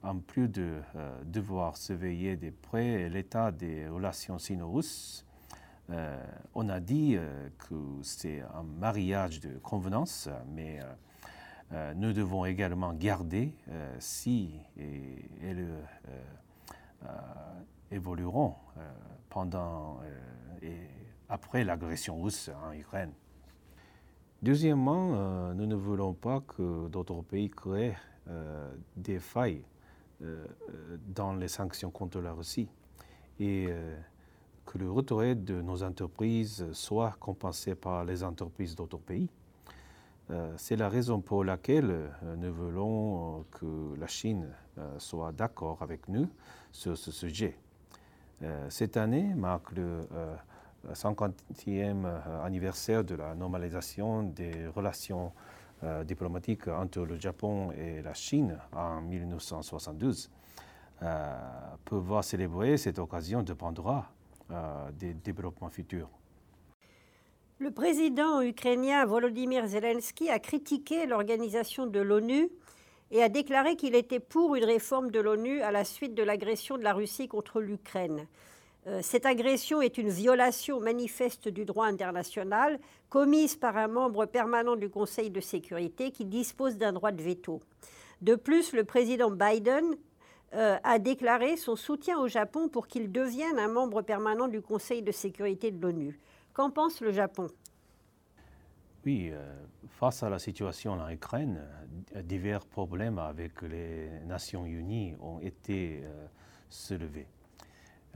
en 0.04 0.18
plus 0.20 0.50
de 0.50 0.82
devoir 1.26 1.78
surveiller 1.78 2.36
de 2.36 2.50
près 2.50 3.10
l'état 3.10 3.52
des 3.52 3.88
relations 3.88 4.40
sino-russes, 4.40 5.26
on 6.54 6.70
a 6.70 6.80
dit 6.80 7.18
que 7.58 7.76
c'est 8.02 8.42
un 8.42 8.64
mariage 8.64 9.40
de 9.40 9.58
convenance, 9.60 10.30
mais 10.54 10.82
euh, 11.74 11.94
nous 11.96 12.14
devons 12.14 12.46
également 12.46 12.94
garder 12.94 13.54
euh, 13.70 13.96
si 14.00 14.52
elles 14.78 15.68
euh, 17.04 17.08
évolueront 17.92 18.56
pendant 19.30 20.00
et 20.62 20.74
après 21.30 21.64
l'agression 21.64 22.22
russe 22.22 22.50
en 22.66 22.72
Ukraine. 22.74 23.12
Deuxièmement, 24.42 25.54
nous 25.54 25.66
ne 25.66 25.76
voulons 25.76 26.14
pas 26.14 26.42
que 26.42 26.88
d'autres 26.88 27.22
pays 27.22 27.50
créent 27.50 27.98
des 28.96 29.20
failles 29.20 29.64
dans 31.08 31.34
les 31.34 31.48
sanctions 31.48 31.92
contre 31.92 32.20
la 32.20 32.34
Russie 32.34 32.68
et 33.40 33.68
que 34.66 34.78
le 34.78 34.92
retrait 34.92 35.36
de 35.36 35.62
nos 35.62 35.82
entreprises 35.84 36.66
soit 36.74 37.16
compensé 37.20 37.76
par 37.76 38.04
les 38.04 38.24
entreprises 38.24 38.76
d'autres 38.76 38.98
pays. 39.00 39.30
Euh, 40.30 40.54
c'est 40.58 40.76
la 40.76 40.90
raison 40.90 41.22
pour 41.22 41.46
laquelle 41.46 41.90
euh, 41.90 42.36
nous 42.36 42.54
voulons 42.54 43.40
euh, 43.40 43.44
que 43.52 44.00
la 44.00 44.08
Chine 44.08 44.48
soit 45.00 45.32
d'accord 45.32 45.82
avec 45.82 46.08
nous 46.08 46.30
sur 46.72 46.96
ce 46.96 47.12
sujet. 47.12 47.58
Cette 48.70 48.96
année 48.96 49.34
marque 49.34 49.72
le 49.72 50.08
50e 50.94 52.06
anniversaire 52.44 53.04
de 53.04 53.16
la 53.16 53.34
normalisation 53.34 54.22
des 54.22 54.68
relations 54.68 55.32
diplomatiques 56.06 56.68
entre 56.68 57.02
le 57.02 57.20
Japon 57.20 57.72
et 57.72 58.02
la 58.02 58.14
Chine 58.14 58.58
en 58.74 59.02
1972. 59.02 60.30
pouvoir 61.86 62.24
célébrer 62.24 62.78
cette 62.78 63.00
occasion 63.00 63.44
dépendra 63.44 64.12
des 64.94 65.14
développements 65.14 65.70
futurs. 65.70 66.10
Le 67.60 67.72
président 67.72 68.42
ukrainien 68.42 69.04
Volodymyr 69.06 69.66
Zelensky 69.68 70.30
a 70.30 70.38
critiqué 70.38 71.08
l'organisation 71.08 71.88
de 71.88 72.00
l'ONU 72.00 72.50
et 73.10 73.24
a 73.24 73.30
déclaré 73.30 73.76
qu'il 73.76 73.96
était 73.96 74.20
pour 74.20 74.56
une 74.56 74.66
réforme 74.66 75.10
de 75.10 75.20
l'ONU 75.20 75.62
à 75.62 75.72
la 75.72 75.84
suite 75.84 76.14
de 76.14 76.22
l'agression 76.22 76.78
de 76.78 76.84
la 76.84 76.94
Russie 76.94 77.28
contre 77.28 77.60
l'Ukraine. 77.60 78.28
Euh, 78.88 79.02
cette 79.02 79.26
agression 79.26 79.82
est 79.82 79.98
une 79.98 80.10
violation 80.10 80.80
manifeste 80.80 81.50
du 81.50 81.66
droit 81.66 81.88
international 81.88 82.80
commise 83.10 83.58
par 83.58 83.76
un 83.76 83.88
membre 83.88 84.26
permanent 84.26 84.78
du 84.78 84.90
Conseil 84.90 85.30
de 85.30 85.42
sécurité 85.42 86.12
qui 86.12 86.24
dispose 86.24 86.78
d'un 86.78 86.94
droit 86.94 87.12
de 87.12 87.22
veto. 87.22 87.62
De 88.22 88.36
plus, 88.36 88.74
le 88.74 88.86
président 88.86 89.30
Biden 89.30 89.96
euh, 90.54 90.78
a 90.84 91.00
déclaré 91.00 91.58
son 91.58 91.76
soutien 91.76 92.18
au 92.20 92.30
Japon 92.30 92.70
pour 92.70 92.88
qu'il 92.88 93.12
devienne 93.12 93.60
un 93.60 93.68
membre 93.68 94.02
permanent 94.04 94.48
du 94.48 94.62
Conseil 94.62 95.02
de 95.02 95.12
sécurité 95.12 95.72
de 95.72 95.82
l'ONU. 95.82 96.18
Qu'en 96.54 96.72
pense 96.72 97.02
le 97.02 97.12
Japon? 97.12 97.48
Oui, 99.06 99.32
euh, 99.32 99.54
face 99.90 100.24
à 100.24 100.30
la 100.30 100.40
situation 100.40 100.94
en 100.94 101.10
Ukraine, 101.10 101.62
divers 102.24 102.66
problèmes 102.66 103.20
avec 103.20 103.62
les 103.64 104.10
Nations 104.26 104.66
Unies 104.66 105.16
ont 105.20 105.40
été 105.40 106.04
soulevés, 106.70 107.28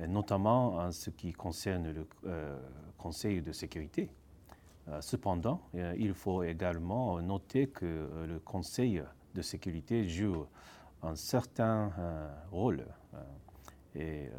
notamment 0.08 0.76
en 0.76 0.92
ce 0.92 1.10
qui 1.10 1.34
concerne 1.34 1.92
le 1.92 2.08
Conseil 2.98 3.42
de 3.42 3.52
sécurité. 3.52 4.10
cependant, 5.00 5.62
il 5.74 6.14
faut 6.14 6.44
également 6.44 7.22
noter 7.22 7.68
que 7.68 8.10
le 8.28 8.40
Conseil 8.40 9.04
de 9.36 9.42
sécurité 9.42 10.08
joue 10.08 10.46
un 11.04 11.16
certain 11.16 11.92
rôle. 12.52 12.86
et 13.96 14.30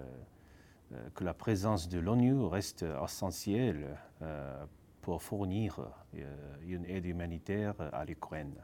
euh, 0.94 1.08
que 1.14 1.24
la 1.24 1.34
présence 1.34 1.88
de 1.88 1.98
l'ONU 1.98 2.44
reste 2.44 2.84
essentielle 3.02 3.96
euh, 4.20 4.64
pour 5.00 5.22
fournir 5.22 5.78
euh, 6.16 6.56
une 6.66 6.84
aide 6.86 7.06
humanitaire 7.06 7.74
à 7.92 8.04
l'Ukraine. 8.04 8.54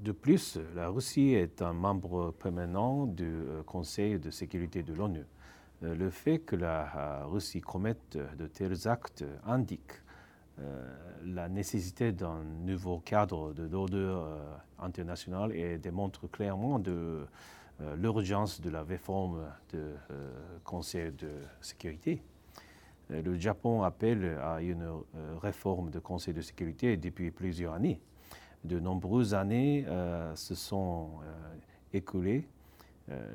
De 0.00 0.12
plus, 0.12 0.58
la 0.74 0.88
Russie 0.88 1.34
est 1.34 1.60
un 1.60 1.72
membre 1.72 2.30
permanent 2.30 3.06
du 3.06 3.42
Conseil 3.66 4.18
de 4.18 4.30
sécurité 4.30 4.82
de 4.84 4.94
l'ONU. 4.94 5.26
Le 5.82 6.10
fait 6.10 6.40
que 6.40 6.56
la 6.56 7.24
Russie 7.24 7.60
commette 7.60 8.18
de 8.36 8.46
tels 8.46 8.86
actes 8.86 9.24
indique 9.46 9.92
la 11.24 11.48
nécessité 11.48 12.12
d'un 12.12 12.42
nouveau 12.64 12.98
cadre 12.98 13.54
de 13.54 13.62
l'ordre 13.62 14.28
international 14.78 15.56
et 15.56 15.78
démontre 15.78 16.26
clairement 16.30 16.78
euh, 17.82 17.96
l'urgence 17.96 18.60
de 18.60 18.70
la 18.70 18.82
réforme 18.82 19.42
du 19.70 19.78
euh, 19.78 20.58
Conseil 20.64 21.12
de 21.12 21.30
sécurité. 21.60 22.22
Euh, 23.10 23.22
le 23.22 23.38
Japon 23.38 23.82
appelle 23.82 24.38
à 24.42 24.60
une 24.60 24.86
réforme 25.40 25.90
du 25.90 26.00
Conseil 26.00 26.34
de 26.34 26.42
sécurité 26.42 26.96
depuis 26.96 27.30
plusieurs 27.30 27.74
années. 27.74 28.00
De 28.64 28.78
nombreuses 28.78 29.32
années 29.32 29.86
se 30.34 30.54
sont 30.54 31.12
écoulées 31.94 32.46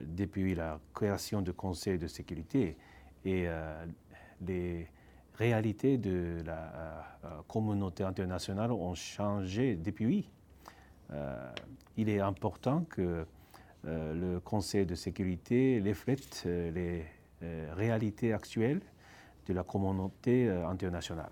depuis 0.05 0.55
la 0.55 0.79
création 0.93 1.41
du 1.41 1.53
Conseil 1.53 1.97
de 1.97 2.07
sécurité 2.07 2.77
et 3.25 3.47
les 4.41 4.87
réalités 5.33 5.97
de 5.97 6.41
la 6.45 7.17
communauté 7.47 8.03
internationale 8.03 8.71
ont 8.71 8.95
changé 8.95 9.75
depuis. 9.75 10.29
il 11.97 12.09
est 12.09 12.19
important 12.19 12.85
que 12.89 13.25
euh, 13.87 14.13
le 14.33 14.39
Conseil 14.39 14.85
de 14.85 14.95
sécurité 14.95 15.81
reflète 15.85 16.43
euh, 16.45 16.71
les 16.71 17.05
euh, 17.43 17.71
réalités 17.75 18.33
actuelles 18.33 18.81
de 19.45 19.53
la 19.53 19.63
communauté 19.63 20.49
internationale. 20.49 21.29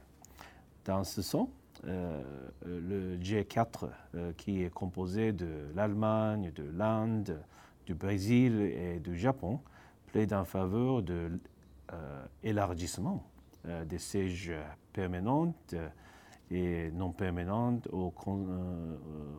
Dans 0.86 1.04
ce 1.04 1.24
sens, 1.24 1.50
le 1.84 3.18
G4, 3.18 3.90
qui 4.38 4.62
est 4.62 4.70
composé 4.70 5.32
de 5.32 5.66
l'Allemagne, 5.76 6.52
de 6.54 6.64
l'Inde, 6.78 7.42
du 7.86 7.94
Brésil 7.96 8.62
et 8.62 9.00
du 9.00 9.18
Japon, 9.18 9.60
plaide 10.08 10.34
en 10.34 10.46
faveur 10.46 11.02
de 11.02 11.40
l'élargissement 12.44 13.24
des 13.86 14.00
sièges 14.00 14.52
permanents 14.92 15.54
et 16.50 16.92
non 16.92 17.12
permanents 17.12 17.80
au, 17.92 18.14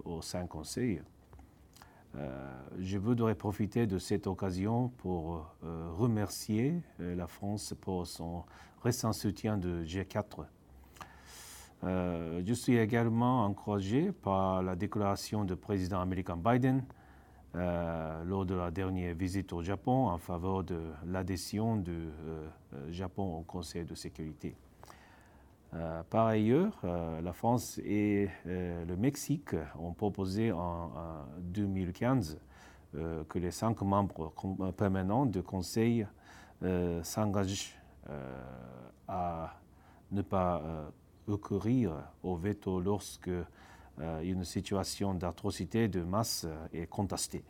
au 0.04 0.22
sein 0.22 0.46
Conseil. 0.46 1.00
Euh, 2.16 2.52
je 2.78 2.96
voudrais 2.96 3.34
profiter 3.34 3.86
de 3.86 3.98
cette 3.98 4.28
occasion 4.28 4.88
pour 4.98 5.50
euh, 5.64 5.90
remercier 5.96 6.80
euh, 7.00 7.16
la 7.16 7.26
France 7.26 7.74
pour 7.80 8.06
son 8.06 8.44
récent 8.82 9.12
soutien 9.12 9.58
de 9.58 9.82
G4. 9.84 10.44
je 11.82 12.52
suis 12.54 12.76
également 12.76 13.44
encouragé 13.44 14.12
par 14.12 14.62
la 14.62 14.76
déclaration 14.76 15.44
du 15.44 15.56
président 15.56 16.00
américain 16.00 16.36
Biden 16.36 16.84
lors 17.54 18.44
de 18.44 18.54
la 18.54 18.70
dernière 18.70 19.14
visite 19.14 19.52
au 19.52 19.62
Japon 19.62 20.08
en 20.08 20.18
faveur 20.18 20.64
de 20.64 20.80
l'adhésion 21.06 21.76
du 21.76 22.08
Japon 22.90 23.38
au 23.38 23.42
Conseil 23.42 23.84
de 23.84 23.94
sécurité. 23.94 24.56
par 26.10 26.26
ailleurs, 26.26 26.78
la 26.82 27.32
France 27.32 27.78
et 27.84 28.28
le 28.44 28.96
Mexique 28.96 29.54
ont 29.78 29.92
proposé 29.92 30.50
en 30.50 30.90
2015 31.38 32.38
que 33.28 33.38
les 33.38 33.50
cinq 33.50 33.82
membres 33.82 34.32
permanents 34.76 35.26
du 35.26 35.42
Conseil 35.42 36.06
s'engagent 37.02 37.76
à 39.06 39.54
ne 40.10 40.22
pas 40.22 40.90
recourir 41.26 41.92
au 42.22 42.36
veto 42.36 42.80
lorsque 42.80 43.30
une 44.22 44.44
situation 44.44 45.14
d'atrocité 45.14 45.88
de 45.88 46.02
masse 46.02 46.46
est 46.72 46.86
contestée. 46.86 47.44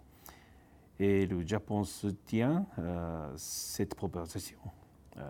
Et 1.01 1.27
le 1.27 1.45
Japon 1.45 1.85
soutient 1.85 2.67
euh, 2.79 3.33
cette 3.37 3.95
proposition. 3.95 4.59
Euh, 5.17 5.21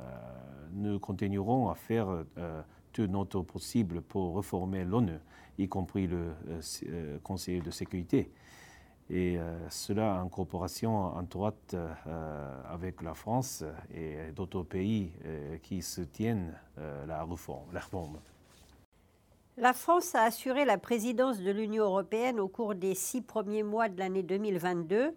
nous 0.72 0.98
continuerons 0.98 1.70
à 1.70 1.74
faire 1.74 2.08
euh, 2.08 2.62
tout 2.92 3.06
notre 3.06 3.40
possible 3.42 4.02
pour 4.02 4.36
réformer 4.36 4.84
l'ONU, 4.84 5.18
y 5.58 5.68
compris 5.68 6.06
le 6.06 6.34
Conseil 7.22 7.60
de 7.60 7.70
sécurité. 7.70 8.30
Et 9.10 9.38
cela 9.68 10.22
en 10.24 10.28
coopération 10.30 10.96
en 10.96 11.22
droite 11.24 11.76
avec 12.70 13.02
la 13.02 13.12
France 13.12 13.62
et 13.92 14.32
d'autres 14.34 14.62
pays 14.62 15.12
qui 15.62 15.82
soutiennent. 15.82 16.54
La 17.06 17.22
réforme. 17.22 17.68
La 19.56 19.72
France 19.72 20.14
a 20.14 20.22
assuré 20.22 20.64
la 20.64 20.78
présidence 20.78 21.40
de 21.40 21.50
l'Union 21.50 21.84
européenne 21.84 22.40
au 22.40 22.48
cours 22.48 22.74
des 22.74 22.94
six 22.94 23.22
premiers 23.22 23.62
mois 23.62 23.88
de 23.88 23.98
l'année 23.98 24.22
2022 24.22 25.14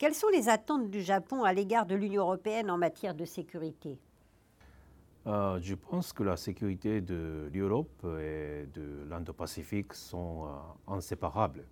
quelles 0.00 0.14
sont 0.14 0.30
les 0.30 0.48
attentes 0.48 0.88
du 0.88 1.02
Japon 1.02 1.44
à 1.44 1.52
l'égard 1.52 1.84
de 1.84 1.94
l'Union 1.94 2.22
européenne 2.22 2.70
en 2.70 2.78
matière 2.78 3.14
de 3.14 3.26
sécurité? 3.26 3.98
Euh, 5.26 5.60
Je 5.60 5.74
pense 5.74 6.14
que 6.14 6.22
la 6.22 6.38
sécurité 6.38 7.02
de 7.02 7.50
l'Europe 7.52 8.06
et 8.18 8.66
de 8.72 9.04
l'Indo-Pacifique 9.10 9.92
sont 9.92 10.46
euh, 10.46 10.94
inséparables. 10.94 11.66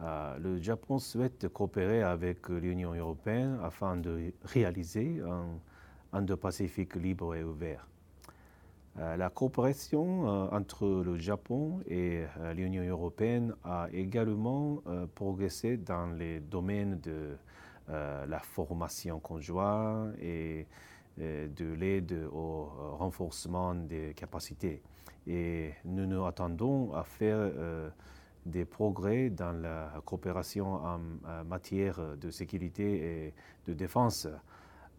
Euh, 0.00 0.36
le 0.36 0.60
Japon 0.60 0.98
souhaite 0.98 1.48
coopérer 1.48 2.02
avec 2.02 2.46
l'Union 2.50 2.92
européenne 2.92 3.58
afin 3.62 3.96
de 3.96 4.34
réaliser 4.44 5.22
un 5.22 5.46
Indo-Pacifique 6.12 6.94
libre 6.96 7.34
et 7.36 7.42
ouvert. 7.42 7.88
Euh, 8.98 9.16
la 9.16 9.30
coopération 9.30 10.28
euh, 10.28 10.48
entre 10.50 10.86
le 11.04 11.16
Japon 11.16 11.80
et 11.86 12.24
euh, 12.38 12.52
l'Union 12.54 12.82
européenne 12.82 13.54
a 13.64 13.88
également 13.92 14.82
progressé 15.14 15.76
dans 15.76 16.06
les 16.06 16.40
domaines 16.40 17.00
de 17.00 17.36
la 17.88 18.38
formation 18.38 19.18
conjointe 19.18 20.14
et 20.20 20.64
de 21.18 21.72
l'aide 21.74 22.16
au 22.32 22.68
renforcement 22.98 23.74
des 23.74 24.14
capacités. 24.14 24.80
Et 25.26 25.72
nous 25.84 26.06
nous 26.06 26.24
attendons 26.24 26.94
à 26.94 27.02
faire 27.02 27.50
des 28.46 28.64
progrès 28.64 29.30
dans 29.30 29.50
la 29.50 29.92
coopération 30.04 30.74
en 30.74 31.00
matière 31.44 32.16
de 32.16 32.30
sécurité 32.30 33.26
et 33.26 33.34
de 33.66 33.74
défense 33.74 34.28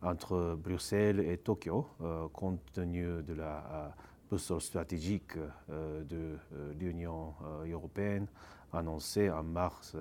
entre 0.02 0.56
Bruxelles 0.56 1.20
et 1.20 1.38
Tokyo, 1.38 1.88
euh, 2.02 2.28
compte 2.34 2.60
tenu 2.74 3.22
de 3.24 3.34
la 3.34 3.58
euh, 3.58 3.88
boussole 4.30 4.62
stratégique 4.62 5.34
euh, 5.70 6.04
de 6.04 6.38
l'Union 6.80 7.34
européenne 7.70 8.28
annoncée 8.74 9.30
en 9.30 9.44
mars 9.44 9.98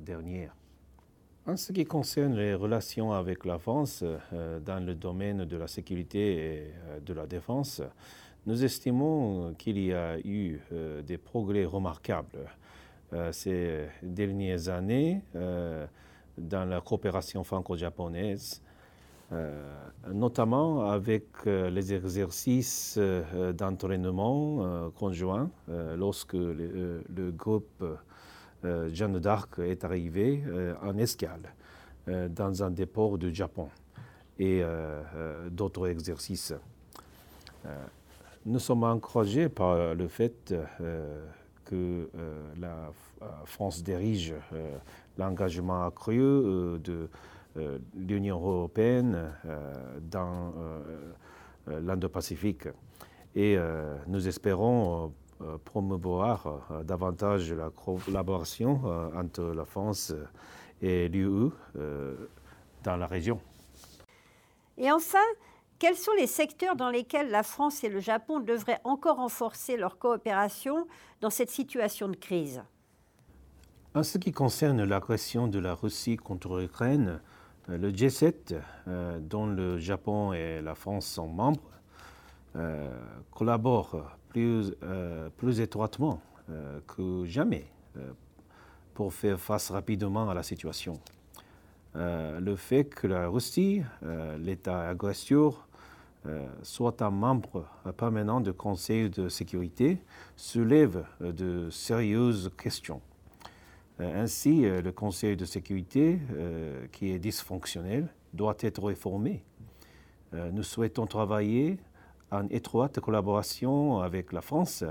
dernier. 0.00 0.48
En 1.44 1.56
ce 1.56 1.72
qui 1.72 1.84
concerne 1.84 2.36
les 2.36 2.54
relations 2.54 3.12
avec 3.12 3.44
la 3.44 3.58
France 3.58 4.04
dans 4.32 4.84
le 4.84 4.94
domaine 4.94 5.44
de 5.44 5.56
la 5.56 5.66
sécurité 5.66 6.36
et 6.36 6.74
de 7.04 7.12
la 7.12 7.26
défense, 7.26 7.82
nous 8.46 8.64
estimons 8.64 9.54
qu'il 9.54 9.78
y 9.78 9.92
a 9.92 10.18
eu 10.20 10.60
des 11.04 11.18
progrès 11.18 11.64
remarquables 11.64 12.48
ces 13.32 13.88
dernières 14.02 14.68
années 14.68 15.22
dans 16.38 16.64
la 16.64 16.80
coopération 16.80 17.42
franco-japonaise 17.42 18.62
euh, 18.62 18.65
notamment 20.12 20.88
avec 20.90 21.24
euh, 21.46 21.68
les 21.70 21.92
exercices 21.92 22.94
euh, 22.96 23.52
d'entraînement 23.52 24.90
conjoint 24.94 25.50
lorsque 25.96 26.34
le, 26.34 27.30
groupe 27.30 27.84
Jeanne 28.92 29.18
d'Arc 29.18 29.58
est 29.58 29.84
arrivé 29.84 30.42
en 30.82 30.96
escale 30.98 31.54
dans 32.06 32.62
un 32.62 32.70
dépôt 32.70 33.16
du 33.18 33.34
Japon 33.34 33.68
et 34.38 34.62
d'autres 35.50 35.88
exercices. 35.88 36.54
nous 38.44 38.58
sommes 38.58 38.84
encouragés 38.84 39.48
par 39.48 39.94
le 39.94 40.08
fait 40.08 40.54
que 41.64 42.08
la 42.58 42.90
France 43.44 43.82
dirige 43.82 44.34
l'engagement 45.18 45.84
accru 45.84 46.18
de 46.18 46.80
euh, 46.92 47.08
l'Union 47.94 48.40
européenne 48.40 49.32
euh, 49.44 49.98
dans 50.00 50.52
euh, 50.56 51.80
l'Indo-Pacifique. 51.80 52.68
Et 53.34 53.58
nous 54.06 54.28
espérons 54.28 55.12
promouvoir 55.66 56.82
davantage 56.84 57.52
la 57.52 57.68
collaboration 57.68 58.80
entre 59.14 59.42
la 59.42 59.66
France 59.66 60.14
et 60.80 61.08
l'UE 61.08 61.50
dans 62.82 62.96
la 62.96 63.06
région. 63.06 63.38
Et 64.78 64.90
enfin, 64.90 65.18
quels 65.78 65.96
sont 65.96 66.12
les 66.18 66.26
secteurs 66.26 66.76
dans 66.76 66.88
lesquels 66.88 67.30
la 67.30 67.42
France 67.42 67.84
et 67.84 67.90
le 67.90 68.00
Japon 68.00 68.40
devraient 68.40 68.80
encore 68.84 69.16
renforcer 69.16 69.76
leur 69.76 69.98
coopération 69.98 70.86
dans 71.20 71.28
cette 71.28 71.50
situation 71.50 72.08
de 72.08 72.16
crise? 72.16 72.62
En 73.94 74.02
ce 74.02 74.18
qui 74.18 74.32
concerne 74.32 74.84
l'agression 74.84 75.48
de 75.48 75.58
la 75.58 75.74
Russie 75.74 76.16
contre 76.16 76.58
l'Ukraine, 76.58 77.08
euh, 77.08 77.18
le 77.68 77.90
G7, 77.90 78.60
euh, 78.88 79.18
dont 79.20 79.46
le 79.46 79.78
Japon 79.78 80.32
et 80.32 80.60
la 80.62 80.74
France 80.74 81.06
sont 81.06 81.28
membres, 81.28 81.70
euh, 82.54 82.88
collaborent 83.30 84.16
plus, 84.28 84.74
plus 85.38 85.60
étroitement 85.60 86.20
que 86.86 87.24
jamais 87.24 87.64
pour 88.92 89.12
faire 89.12 89.40
face 89.40 89.70
rapidement 89.70 90.28
à 90.28 90.34
la 90.34 90.42
situation. 90.42 91.00
le 91.94 92.54
fait 92.56 92.84
que 92.84 93.06
la 93.06 93.28
Russie, 93.28 93.82
l'État 94.38 94.90
agresseur, 94.90 95.66
soit 96.62 97.00
un 97.00 97.10
membre 97.10 97.66
permanent 97.96 98.40
du 98.42 98.52
Conseil 98.52 99.08
de 99.08 99.30
sécurité 99.30 99.98
soulève 100.36 101.06
de 101.20 101.70
sérieuses 101.70 102.50
questions. 102.58 103.00
Euh, 104.00 104.22
ainsi, 104.22 104.66
euh, 104.66 104.82
le 104.82 104.92
Conseil 104.92 105.36
de 105.36 105.44
sécurité, 105.44 106.18
euh, 106.32 106.86
qui 106.92 107.10
est 107.10 107.18
dysfonctionnel, 107.18 108.08
doit 108.32 108.56
être 108.60 108.82
réformé. 108.82 109.42
Nous 110.52 110.64
souhaitons 110.64 111.06
travailler 111.06 111.78
en 112.30 112.46
étroite 112.48 113.00
collaboration 113.00 114.00
avec 114.00 114.32
la 114.32 114.42
France, 114.42 114.84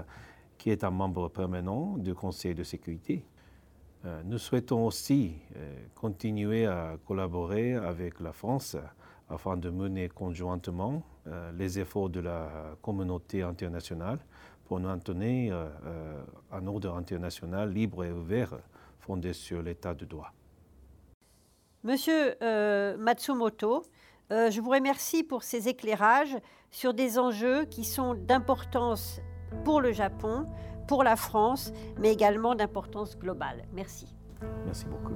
qui 0.57 0.71
est 0.71 0.83
un 0.83 0.89
membre 0.89 1.29
permanent 1.29 1.97
du 1.97 2.15
Conseil 2.15 2.55
de 2.55 2.63
sécurité. 2.63 3.23
Nous 4.23 4.39
souhaitons 4.39 4.87
aussi 4.87 5.35
continuer 5.93 6.65
à 6.65 6.97
collaborer 7.05 7.75
avec 7.75 8.21
la 8.21 8.31
France 8.31 8.75
afin 9.29 9.55
de 9.57 9.69
mener 9.69 10.09
conjointement 10.09 11.03
les 11.53 11.77
efforts 11.77 12.09
de 12.09 12.21
la 12.21 12.75
communauté 12.81 13.43
internationale 13.43 14.17
pour 14.63 14.79
maintenir 14.79 15.69
un 16.51 16.65
ordre 16.65 16.95
international 16.95 17.71
libre 17.71 18.03
et 18.03 18.11
ouvert 18.11 18.57
fondée 19.05 19.33
sur 19.33 19.61
l'état 19.61 19.93
de 19.93 20.05
droit. 20.05 20.33
Monsieur 21.83 22.35
euh, 22.41 22.97
Matsumoto, 22.97 23.83
euh, 24.31 24.49
je 24.49 24.59
vous 24.59 24.71
remercie 24.71 25.23
pour 25.23 25.43
ces 25.43 25.67
éclairages 25.67 26.35
sur 26.71 26.95
des 26.95 27.19
enjeux 27.19 27.65
qui 27.65 27.83
sont 27.83 28.15
d'importance 28.15 29.21
pour 29.63 29.81
le 29.81 29.91
Japon, 29.91 30.47
pour 30.87 31.03
la 31.03 31.15
France, 31.15 31.71
mais 31.99 32.11
également 32.11 32.55
d'importance 32.55 33.17
globale. 33.17 33.65
Merci. 33.73 34.07
Merci 34.65 34.85
beaucoup. 34.85 35.13